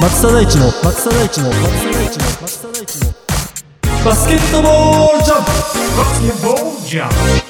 [0.00, 0.70] 松田大地の
[4.04, 5.44] バスケットボールジャン
[7.42, 7.47] プ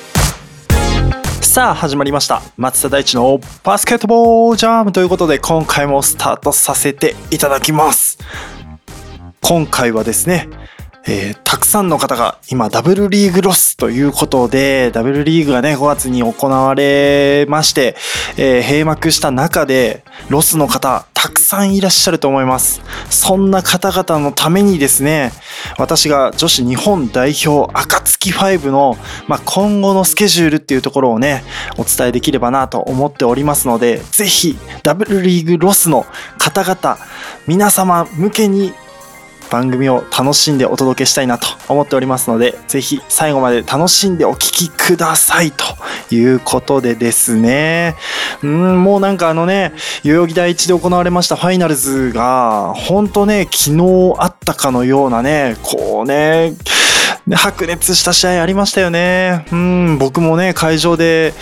[1.59, 2.41] さあ始まりました。
[2.57, 8.17] 松田大地のバスケットボールジャームということで今回もスタートさせていただきます。
[9.43, 10.49] 今回はですね
[11.09, 17.97] えーたくさんの方が今ダブルリーグロスということでダブルリーグがね5月に行われまして、
[18.37, 22.83] えー閉幕した中でロスの方たくさんいらっしゃると思います。
[23.09, 25.33] そんな方々のためにですね
[25.79, 31.43] 私が女子日本代表暁5の、まあ、今後のスケジュールっていうところをね
[31.79, 36.05] お伝えできればなと思っておりますのでぜひダブルリーグロスの
[36.37, 36.99] 方々
[37.47, 38.75] 皆様向けに
[39.51, 45.65] 番組を楽しんでお届けしたいなと思っておりますのでぜひ最後まで楽しんでお聴きくださいと
[46.15, 47.97] いうことでですね。
[48.43, 49.73] うんもうなんかあのね
[50.05, 56.55] 代々木第一で行われましたファイナルズがほんとね昨日あったかのようなねこうね
[57.37, 59.47] 白熱した試合ありましたよね。
[59.53, 61.35] うん、僕もね、会場で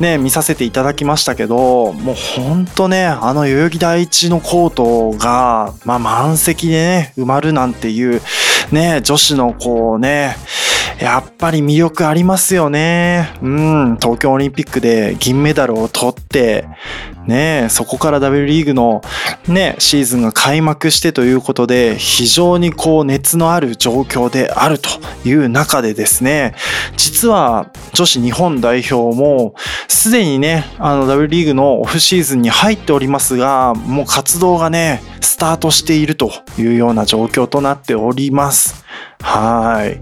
[0.00, 8.20] ね、見させていただきましたけど、もうほんとね、あの代々木第一のコートが、まあ満席でね、埋まるなんていう、
[8.72, 10.36] ね、女子のこうね、
[11.00, 13.34] やっぱり魅力ありますよね。
[13.42, 16.64] うん、東京オリンピックで銀メダルを取って、
[17.26, 19.02] ね、そこから W リーグの
[19.48, 24.88] ね、シーズンが開幕してということで、非常にこう熱のある状況であると
[25.24, 26.54] いう中でですね、
[26.96, 29.54] 実は女子日本代表も
[29.88, 38.84] すでにね、あの W リーグのオフシーズンに入っておりますが、もう活動がね、スタートしているというような状況となっております。
[39.20, 40.00] はい。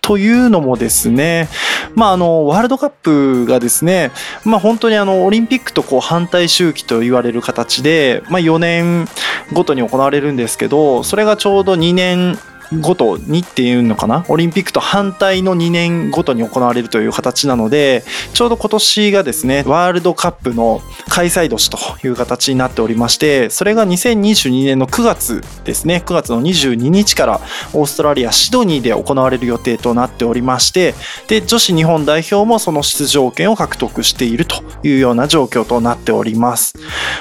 [0.00, 1.48] というのもですね、
[1.94, 4.10] まあ、あの、ワールドカップがですね、
[4.44, 9.06] まあ、本当にあの、オリンピックとこう反対周期と言われる形で、まあ、4年
[9.52, 12.38] ごとに行われるんですけど、それがちょうど2年
[12.80, 14.24] ごとにっていうのかな？
[14.28, 27.40] オリンピックと反対の2年ごとに行われるという形なのでちょうど今年がですねワールドカップの開催年という形になっておりましてそれが2022年の9月ですね9月の22日から
[27.72, 30.94] オーストラリアシドニーで行われる予定となっておりまして
[31.28, 36.74] で女子日本代表もその出場権を獲得しているというような状況となっております。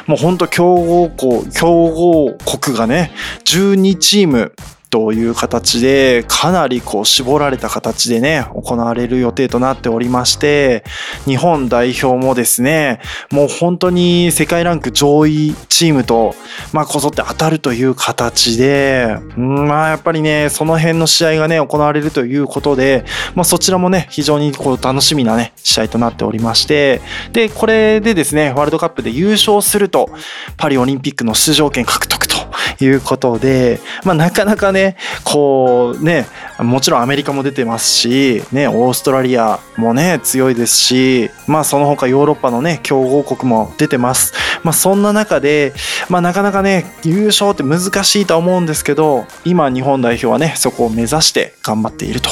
[0.08, 3.12] もう本当強豪校強豪国がね
[3.46, 4.54] 12チーム
[4.94, 10.84] という形でかなりこう絞られた形でね行われる予定となっておりまして
[11.26, 13.00] 日本代表もですね
[13.32, 16.36] もう本当に世界ランク上位チームと
[16.74, 23.04] まあこぞって当たるという形でまあやっぱりねその辺の試合がね行われるということで
[23.34, 27.02] まあそちらもね非常にこう楽しみなね試合となっておりまして
[27.32, 30.12] でこれでですねワールドカップで優勝すると
[30.56, 32.43] パリオリンピックの出場権獲得と
[32.80, 36.28] いうことで、まあ、なかなかねこうね
[36.60, 45.74] もちろんアメリカも出てますし、ね、オーストラリアもね強いですし、まあ、その他ヨーロッパのね強豪国も出てます、まあ、そんな中で、
[46.10, 52.30] まあ、なかなかね優勝って難しいと思うんですけど今日本代表はねそこを目指して頑張っていると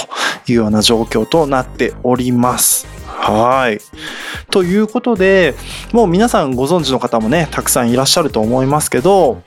[0.48, 2.88] いうような状況となっております。
[3.22, 3.80] はい。
[4.50, 5.54] ということで、
[5.94, 9.44] もう皆さんご存知の方もね、たくさんいらっしゃると思いますけど、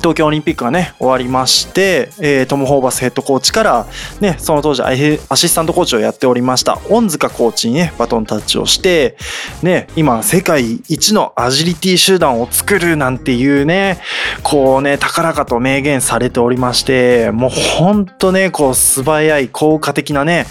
[0.00, 3.86] 東京オリンピックがね終わりまして、えートム・ホーバスヘッドコーチから、
[4.20, 9.16] ね、その当時アアシスタントコーチをやっておりました恩塚コーチにねバトンタッチをして、
[9.62, 14.00] ね、今世界一のアジリティ集団を作るなんていうね
[14.42, 20.46] こうね高らかと明言されておりましてもうほんとねこう素早い効果的なね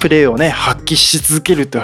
[0.00, 1.80] プレーをね発揮し続けると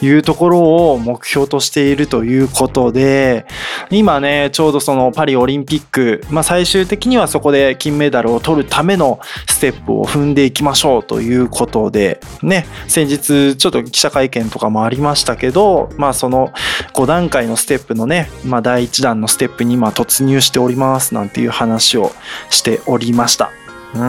[0.00, 3.46] いうところを目標としているということで
[3.90, 16.52] 今ねちょうどそのパリオリンピック、まあ、最終的にはそこで金メダルを取るためのステップを踏んでいきましょうということでね先日ちょっと記者会見とかもありましたけどまあその
[16.94, 22.12] 5段階のステップのね、まあ、第1弾のステップに今突入しておりますなんていう話を
[22.50, 23.67] しておりました。
[23.94, 24.00] うん。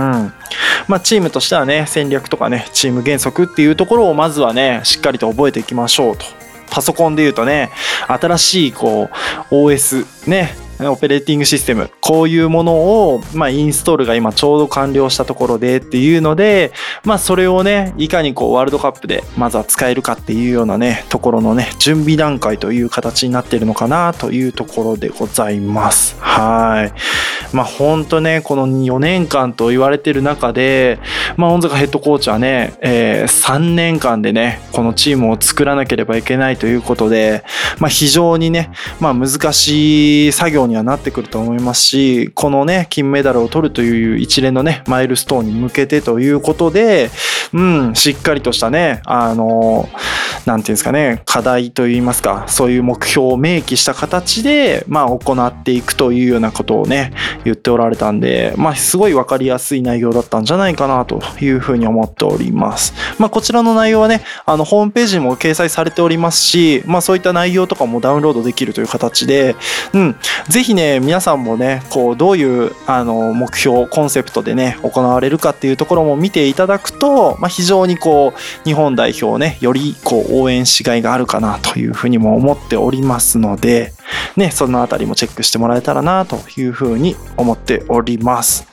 [0.87, 6.25] まあ、チームとしてはね戦略とかねチーム原則っていうところをまずはねしっかりと覚えていきましょうと。
[6.71, 7.71] パソコンで言うとね
[8.07, 9.09] 新しいこ
[9.51, 16.71] う OS ねオペレーティングシステム、こういうものを、まあ、インストールが今ちょうど完了したところでっていうので、
[17.03, 26.15] まあ、それをね、いかにこう、ワールドカップでまずは使えるかっていうようなね、ところのね、準備段階という形になっているのかなというところでございます。
[26.19, 27.55] はい。
[27.55, 30.99] まあ、ほんとね、この4年間と言われてる中で、
[31.35, 37.43] まあ、恩塚ヘッドコーチはね、えー3年間でね、このチームを作らなければいけないということで、
[37.79, 47.09] まあ、非常にね、まあ、難しい作業にはなってくると思いますし、このね、金メダルを取るという一連のね、マイルストーンに向けてということで、
[47.53, 57.13] うん、しっかりとしたね、あの、ーんていうんですかね、課題といいますか、そういう目標を明記した形で、まあ、行っていくというようなことをね、
[57.43, 62.93] 言っておられたんで、まあ、すごいわかりやすい内容だったんじゃないかなというふうに思っております。
[63.17, 69.55] まあ、こちらの内容はね、あの、ホームページにも掲載されておりますし、まあ、そういった内容とかもダウンロードできるという形で、
[69.93, 70.15] うん、
[70.47, 83.93] ぜひね、皆さんもね、こう、どういう、あの、目標、コンセプトでね、行われるかっていうところも見ていただくと、まあ、非常にこう、日本代表をね、よりこう、応援しがいがあるかなというふうにも思っておりますので、
[84.35, 88.67] ね、そのあたりもチェックしてもらえたらなというふうに思っております。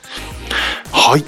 [0.91, 1.23] はい。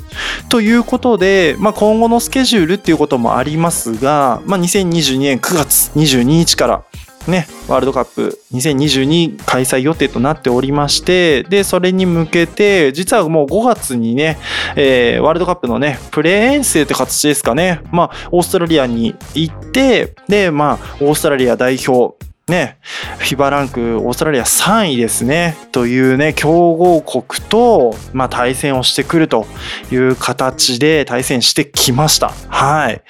[0.49, 6.83] ということで、まあ、今後のスケジュールっていうこともありますが、まあ、2022年9月22日から、
[7.29, 14.37] ね、ワールドカップ2022開催予定となっておりまして、で、それに向けて、実はもう5月にね、
[14.75, 22.15] えーワールドカップのね、プレー遠征って形ですかね、まあ、オーストラリアに行って、で、まあ、オーストラリア代表、
[22.49, 22.79] ね、
[23.19, 29.45] FIBA ランクオーストラリア3位ですね、というね、強豪国と、まあ、対戦をしてくると
[29.91, 32.33] いう形で対戦してきました。
[32.47, 33.01] はい。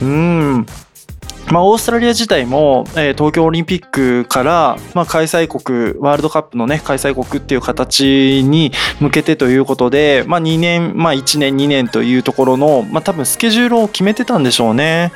[0.00, 0.66] うん。
[1.50, 15.12] まあ、オーストラリア自体も、えー東京オリンピックから、まあ、開催国、ワールドカップのね、開催国っていう形に向けてということで、まあ、2年、まあ、1年、2年というところの、まあ、多分スケジュールを決めてたんでしょうね。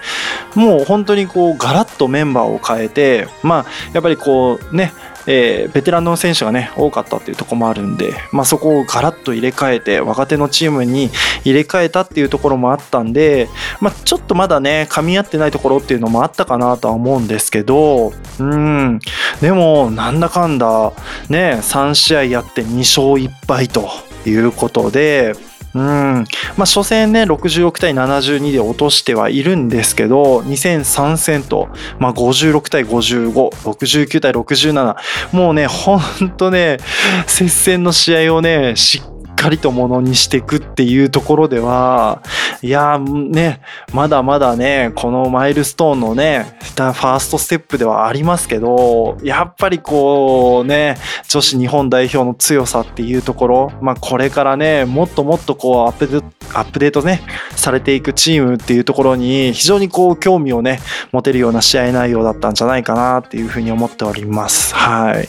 [0.54, 4.92] もう本当にこう、ガラッとメンバーを変えて、まあ、やっぱりこう、ね、
[5.26, 11.10] えーベテランの選手がね多かったっていうところもあるんで、まあ、そこをガラッと入れ替えて若手のチームに
[11.44, 13.48] 入れ替えたっていうところもあったんで、
[13.80, 19.00] まあ、ちょっとまだね噛み合ってないところっていうのもあったかなとは思うんですけどうん
[19.40, 20.92] でもなんだかんだ
[21.28, 23.88] ね3試合やって2勝1敗と
[24.26, 25.34] いうことで。
[25.74, 25.82] うん。
[25.82, 26.24] まあ、
[26.60, 31.68] 初戦ね66対72で落としてはいるんですけど2003戦と、
[31.98, 34.96] まあ、56対5569対67
[35.32, 36.78] もうねほんとね
[37.26, 42.22] 接戦の試合をねしっかりとものにしていくっていうところでは
[42.62, 43.60] いやね
[43.92, 50.96] まだまだねこのマイルストーンのねファーストステップではありますけどやっぱりこうね
[51.28, 56.18] 女子日本代表の強さっていうところ、まあ、これからねもっともっとこうアップデ
[56.54, 57.22] アップデートね
[57.56, 60.80] されていくチームっていうところに非常にこう興味をね
[61.12, 64.74] 持てるような試合内容だったんじゃないかなっていうふうに思っております。
[64.74, 65.28] はい。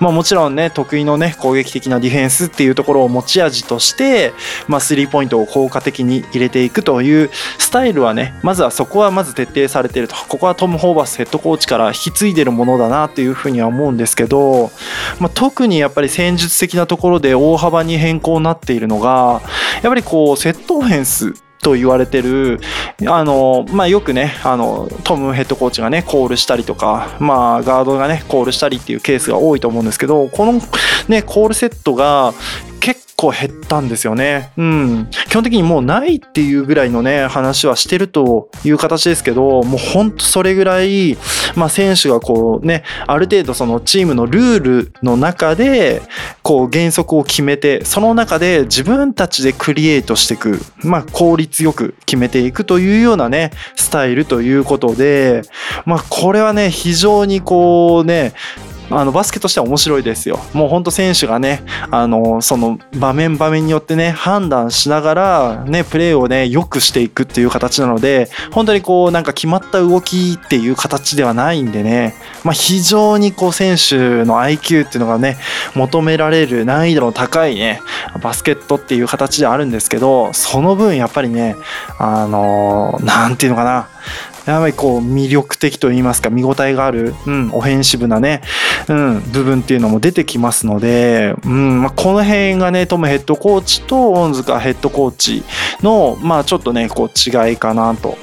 [0.00, 4.32] まあもちろんね得意のね攻撃的なディフェンスっていうところを持ち味として、
[4.68, 10.16] まあスリーポイントを効果的に入れていくというスタイルはねまずはそこはまず徹底されていると。
[10.28, 14.70] ここはトム・ホーバスヘッドコーチから引き継いでるものだなっていうふうには思うんですけど、
[15.20, 19.40] まあ、特にやっぱり戦術的なところで大幅に変更になっているのが
[19.82, 22.60] やっぱりこうセットオフェンスと言われてる
[23.08, 30.60] あの、まあ、よくねあのトムヘッドコーチがねコールしたりとか、まあ、ガードがねコールしたりっていうケースが多いと思うんですけどこの、
[31.08, 32.34] ね、コールセットが
[32.80, 34.52] 結構減ったんですよね。
[34.56, 35.08] うん。
[35.28, 41.16] 基本的にもうないっていうぐらいのね、話はしてるという形ですけど、もうほんとそれぐらい、
[41.54, 46.02] まあ選手がこうね、ある程度そのチームのルールの中で、
[46.42, 55.42] こう原則を決めて、その中で自分たちでクリエイトしていく、まあ効率よく決めていくというようなね、スタイルということで、
[55.86, 58.34] まあこれはね、非常にこうね、
[58.88, 60.38] あのバスケとしては面白いですよ。
[60.52, 72.14] もう本当選手がね、あのその場面場面によってね判断しながらねプレーをね良くしていくっていう形なので、本当にこうなんか決まった動きっていう形ではないんでね、
[72.44, 75.36] まあ非常にこう選手の IQ っていうのがね
[75.74, 77.80] 求められる難易度の高いね
[78.22, 81.56] バスケットっていう形であるんですけど、その分やっぱりね
[81.98, 83.88] あのなんていうのかな。
[84.46, 88.42] やっぱりこう魅力的と言いますか見応えがある、うん、オフェンシブなね、
[88.88, 95.42] うん、部分っていうのも出てきますので、うんまあ、この辺がねトムヘッドコーチと恩塚ヘッドコーチ
[95.82, 98.16] のまあちょっとねこう違いかなと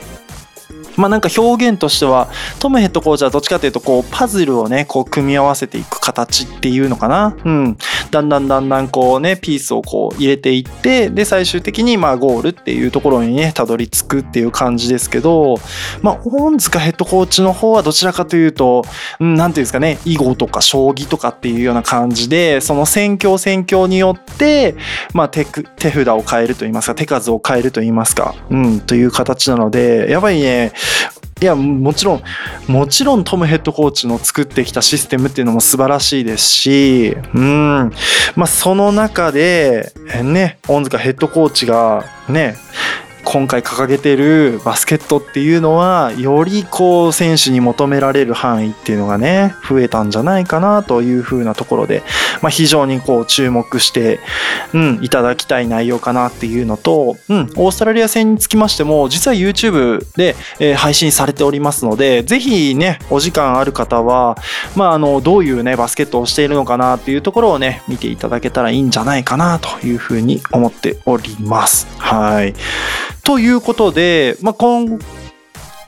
[0.98, 7.36] まあなんか表現としてはトムヘッドコーチはどっちかというとこうパズルをねこう組み合わせていく形っていうのかな。
[7.44, 7.78] うん。
[8.12, 15.56] だんだんだんだんこうねピースをこう入れていってで最終的にまあゴールっていうところにねたどり着くっていう感じですけど
[16.02, 18.84] まあ恩塚ヘッドコーチの方はどちらかというと
[19.20, 24.76] うんなんていうんですかね囲碁とか将棋とかっていうような感じでその戦況戦況によって
[25.14, 30.72] まあ手く手札を変えると言いますか手数を変えると言いますかうんという形なのでやっぱりね
[31.42, 32.24] いやもちろん
[32.68, 37.92] もちろんトムヘッドコーチの作ってきたシステムっていうのも素晴らしいですしうん。
[38.36, 39.92] まあその中で
[40.24, 42.56] ね恩塚ヘッドコーチがね
[43.34, 52.04] 今回掲げてるバスケットっていうのはよりこう選手に求められる範囲っていうのがね増えたんじゃないかなというふうなところで、
[52.44, 54.20] まあ、非常にこう注目して、
[54.72, 64.38] うん、いただきたい内容かなっていうのと、うん、オーストラリア戦につきましても実は YouTube で、えー配信されておりますのでぜひねお時間ある方は、
[64.76, 71.88] まあ、あのどういうねバスケットをしているのかなっていうところをね見ていただけたらいいんじゃないかなというふうに思っております。
[72.00, 72.54] はい
[73.24, 75.00] ということで、まあ、今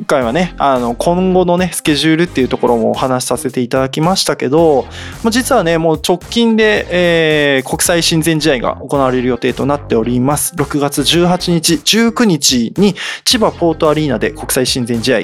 [0.06, 4.86] 回はねあの今後のねスケジュールっていうところもお話しさせていただきましたけど、
[5.30, 10.56] 実はねもう直近で、えー国際親善試合が行われる予定となっております。
[10.56, 15.20] 6月18日19日に千葉ポートアリーナで国際親善試合、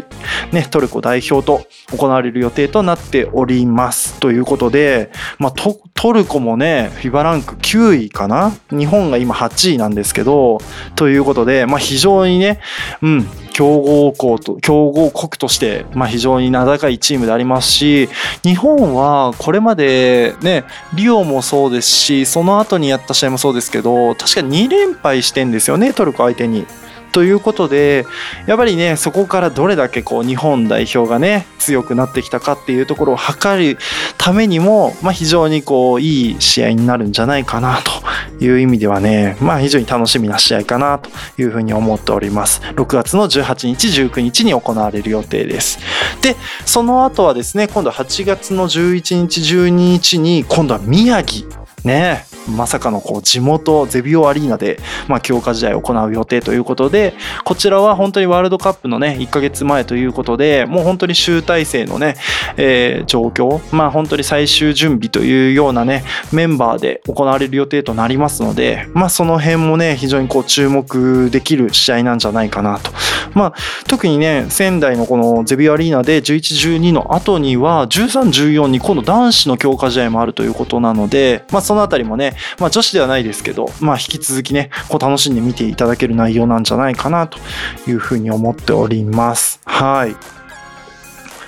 [0.51, 4.20] ね、トルコ代表と行われる予定となっております。
[4.20, 8.51] ということで、まあ、トトルコもね FIBA ランク9位かな？
[8.70, 10.60] 日本が今8位なんですけど
[10.96, 12.60] ということで、まあ、非常にね、
[13.01, 13.28] うん、
[13.62, 18.10] 強豪校と強豪国として、まあ、非常に名高いチームでありますし
[18.41, 20.63] 日本はこれまでね
[20.96, 26.65] リオもそうですしその後にやった試合もそうですけど確か2連敗してんですよねトルコ相手に。
[27.12, 28.06] ということで
[28.48, 33.77] やっぱりねそこからどれだけこう日本代表がね強くなってきたかっていうところを測る
[34.18, 37.91] ためにも、まあ、非常にこういい試合になるんじゃないかなと
[38.40, 41.10] いう意味ではね、まあ、非常に楽しみな試合かなと
[41.42, 42.62] いうふうに思っております。
[42.62, 45.80] 6月の18日19日に行われる予定です。
[46.22, 46.36] で
[46.66, 51.48] その後はですね今度は8月の11日12日に今度は宮城
[51.84, 62.15] ねまさかのこう地元ゼビオアリーナで、まあ、強化試合を行う予定ということでこちらは本当にワールドカップのね1ヶ月前ということでもう本当に集大成のね、
[62.57, 72.91] えー状況まあ本当に最終準備というようなねメンバーで行われる予定となりますのでまあその辺もね非常にこう注目できる試合なんじゃないかなと。
[73.33, 73.53] まあ
[73.88, 87.40] 特にね仙台のこのゼビオアリーナで1112の後には1314に今度男子の強化試合もあるということなのでまあそのあたりもねまあ女子ではないですけどまあ引き続きねこう楽しんで見ていただける内容なんじゃないかなと
[87.88, 89.62] いうふうに思っております。
[89.66, 90.16] はい。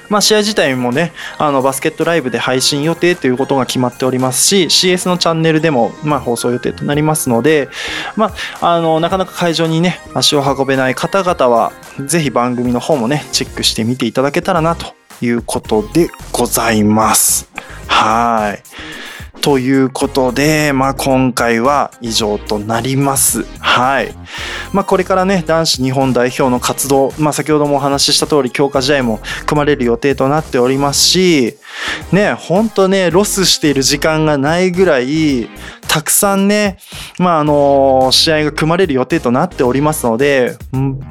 [0.09, 7.67] まあ、試合自体もねあのバスケットライブで配信予定ということが決まっておりますし CS のチャンネルでも、ま、放送予定となりますので、
[8.15, 11.71] まあ、あのなかなか会場にね足を運べない方々は
[12.05, 17.49] ぜひ番組の方もねチェックしてみていただけたらなということでございます。
[17.87, 19.02] はい。
[19.43, 23.43] ということで、まあ、今回は以上となります。
[23.59, 24.15] はい。
[24.71, 31.57] まあ、これからね、男子日本代表の活動、まあ、先ほどもお話しした通り、強化試合も組まれる予定となっておりますし、
[32.13, 35.49] ね、ほんとね、ロスしている時間がないぐらい、
[35.93, 36.79] たくさんね、
[37.19, 40.57] まあ、あの試合が組まれる予定となっておりますので、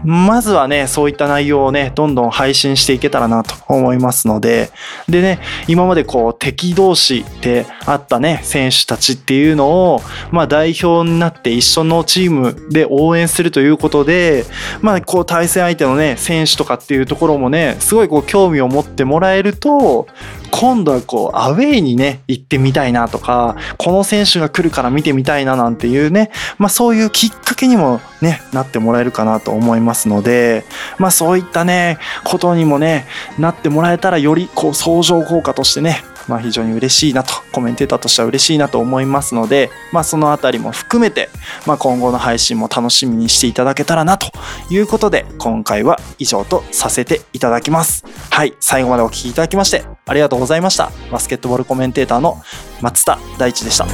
[0.02, 4.72] まずはね、そういった内容をね、どんどん配信していけたらなと思いますので、
[5.08, 14.44] でね、今までこう、敵同士であったね、選手たちっていうのを、まあ、代表になって一緒のチームで応援するということで、
[14.80, 20.08] まあ、こう、対戦相手のね、選手とかっていうところもね、すごいこう、興味を持ってもらえると、
[20.52, 30.64] 今度はこう、アウェイにね、行ってみたいなとか、この選手が来るから見てみたいななんていうね、まあそういうきっかけにもね、なってもらえるかなと思いますので、
[30.98, 33.06] まあそういったね、ことにもね、
[33.38, 41.28] なってもらえたらよりこう相乗効果としてね、まあ非常に嬉しいなと、コメンテーターとしては嬉しいなと思いますので、まあそのあたりも含めて、
[41.66, 44.30] まあ今後の配信も楽しみにしていただけたらなと
[44.70, 48.04] いうことで、今回は以上とさせていただきます。
[48.30, 50.90] はい、最後までお聞きいただきまして、ありがとうございました。
[51.10, 52.40] バスケットボールコメンテーターの
[52.80, 53.86] 松田大地でした。